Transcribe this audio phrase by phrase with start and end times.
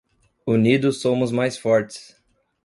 [0.47, 2.17] Unidos somos mais fortes